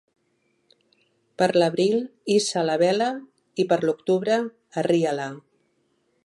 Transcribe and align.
Per 1.41 1.49
l'abril 1.63 1.99
hissa 2.35 2.63
la 2.69 2.79
vela 2.85 3.11
i 3.65 3.67
per 3.73 3.79
l'octubre 3.85 4.41
arria-la. 4.85 5.29